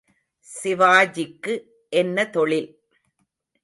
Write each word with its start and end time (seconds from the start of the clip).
சிவாஜிக்கு 0.47 1.53
என்ன 1.93 2.25
தொழில்? 2.29 2.69